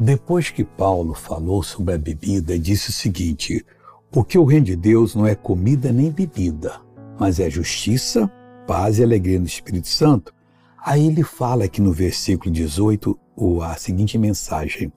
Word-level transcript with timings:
Depois 0.00 0.50
que 0.50 0.62
Paulo 0.62 1.14
falou 1.14 1.62
sobre 1.62 1.94
a 1.94 1.98
bebida, 1.98 2.58
disse 2.58 2.90
o 2.90 2.92
seguinte: 2.92 3.64
Porque 4.10 4.38
o 4.38 4.44
reino 4.44 4.66
de 4.66 4.76
Deus 4.76 5.14
não 5.14 5.26
é 5.26 5.34
comida 5.34 5.90
nem 5.90 6.10
bebida, 6.10 6.80
mas 7.18 7.40
é 7.40 7.48
justiça, 7.48 8.30
paz 8.66 8.98
e 8.98 9.02
alegria 9.02 9.38
no 9.38 9.46
Espírito 9.46 9.88
Santo. 9.88 10.34
Aí 10.84 11.06
ele 11.06 11.22
fala 11.22 11.64
aqui 11.64 11.80
no 11.80 11.92
versículo 11.92 12.50
18 12.50 13.18
a 13.62 13.74
seguinte 13.76 14.18
mensagem: 14.18 14.92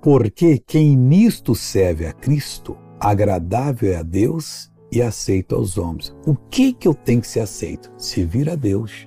Porque 0.00 0.58
quem 0.58 0.96
nisto 0.96 1.54
serve 1.54 2.06
a 2.06 2.12
Cristo, 2.12 2.78
agradável 2.98 3.92
é 3.92 3.96
a 3.96 4.02
Deus 4.02 4.72
e 4.90 5.02
aceito 5.02 5.54
aos 5.54 5.76
homens. 5.76 6.14
O 6.26 6.34
que 6.34 6.72
que 6.72 6.88
eu 6.88 6.94
tenho 6.94 7.20
que 7.20 7.26
ser 7.26 7.40
aceito? 7.40 7.92
Servir 7.98 8.48
a 8.48 8.54
Deus 8.54 9.06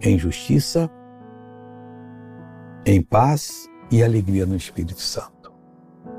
em 0.00 0.18
justiça, 0.18 0.88
em 2.86 3.02
paz 3.02 3.68
e 3.92 4.02
alegria 4.02 4.46
no 4.46 4.56
Espírito 4.56 5.00
Santo. 5.00 5.52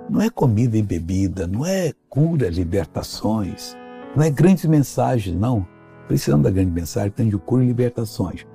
Não 0.07 0.21
é 0.21 0.29
comida 0.29 0.77
e 0.77 0.81
bebida, 0.81 1.47
não 1.47 1.66
é 1.66 1.91
cura, 2.07 2.47
libertações, 2.47 3.75
não 4.16 4.23
é 4.23 4.30
grandes 4.30 4.66
mensagens, 4.66 5.35
não. 5.35 5.67
Precisamos 6.07 6.44
da 6.44 6.52
grande 6.52 6.70
mensagem, 6.70 7.09
tem 7.09 7.27
de 7.27 7.38
cura 7.38 7.63
e 7.63 7.67
libertações. 7.67 8.45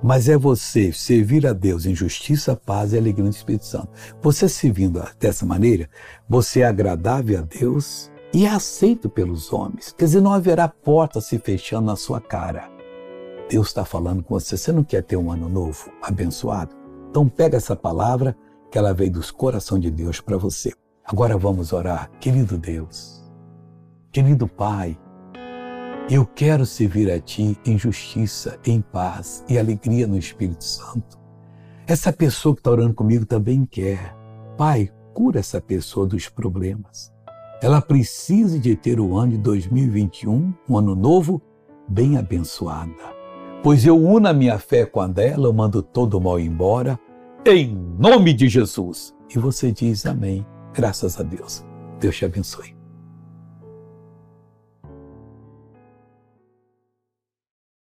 Mas 0.00 0.28
é 0.28 0.38
você 0.38 0.92
servir 0.92 1.44
a 1.44 1.52
Deus 1.52 1.86
em 1.86 1.94
justiça, 1.94 2.54
paz 2.54 2.92
e 2.92 2.98
alegria 2.98 3.24
no 3.24 3.30
Espírito 3.30 3.66
Santo. 3.66 3.88
Você 4.22 4.48
servindo 4.48 5.02
dessa 5.18 5.44
maneira, 5.44 5.90
você 6.28 6.60
é 6.60 6.66
agradável 6.66 7.40
a 7.40 7.42
Deus 7.42 8.12
e 8.32 8.46
é 8.46 8.48
aceito 8.48 9.08
pelos 9.08 9.52
homens. 9.52 9.92
Quer 9.98 10.04
dizer, 10.04 10.20
não 10.20 10.32
haverá 10.32 10.68
porta 10.68 11.20
se 11.20 11.36
fechando 11.38 11.86
na 11.86 11.96
sua 11.96 12.20
cara. 12.20 12.70
Deus 13.50 13.68
está 13.68 13.84
falando 13.84 14.22
com 14.22 14.38
você. 14.38 14.56
Você 14.56 14.70
não 14.70 14.84
quer 14.84 15.02
ter 15.02 15.16
um 15.16 15.32
ano 15.32 15.48
novo 15.48 15.90
abençoado? 16.00 16.76
Então 17.10 17.28
pega 17.28 17.56
essa 17.56 17.74
palavra 17.74 18.36
que 18.70 18.78
ela 18.78 18.92
veio 18.92 19.12
dos 19.12 19.30
corações 19.30 19.80
de 19.80 19.90
Deus 19.90 20.20
para 20.20 20.36
você. 20.36 20.72
Agora 21.04 21.36
vamos 21.38 21.72
orar. 21.72 22.10
Querido 22.20 22.58
Deus, 22.58 23.24
querido 24.12 24.46
Pai, 24.46 24.98
eu 26.10 26.26
quero 26.26 26.66
servir 26.66 27.10
a 27.10 27.18
Ti 27.18 27.58
em 27.64 27.78
justiça, 27.78 28.58
em 28.66 28.80
paz 28.80 29.44
e 29.48 29.58
alegria 29.58 30.06
no 30.06 30.18
Espírito 30.18 30.64
Santo. 30.64 31.18
Essa 31.86 32.12
pessoa 32.12 32.54
que 32.54 32.60
está 32.60 32.70
orando 32.70 32.94
comigo 32.94 33.24
também 33.24 33.64
quer. 33.64 34.14
Pai, 34.56 34.90
cura 35.14 35.38
essa 35.38 35.60
pessoa 35.60 36.06
dos 36.06 36.28
problemas. 36.28 37.12
Ela 37.62 37.80
precisa 37.80 38.58
de 38.58 38.76
ter 38.76 39.00
o 39.00 39.16
ano 39.16 39.32
de 39.32 39.38
2021, 39.38 40.54
um 40.68 40.78
ano 40.78 40.94
novo, 40.94 41.40
bem 41.88 42.16
abençoada. 42.16 43.16
Pois 43.62 43.84
eu 43.84 43.96
uno 43.96 44.28
a 44.28 44.32
minha 44.32 44.58
fé 44.58 44.84
com 44.84 45.00
a 45.00 45.06
dela, 45.06 45.48
eu 45.48 45.52
mando 45.52 45.82
todo 45.82 46.14
o 46.14 46.20
mal 46.20 46.38
embora 46.38 46.98
em 47.54 47.74
nome 47.98 48.32
de 48.32 48.48
Jesus. 48.48 49.14
E 49.34 49.38
você 49.38 49.72
diz 49.72 50.06
amém. 50.06 50.46
Graças 50.74 51.18
a 51.18 51.22
Deus. 51.22 51.64
Deus 52.00 52.16
te 52.16 52.24
abençoe. 52.24 52.77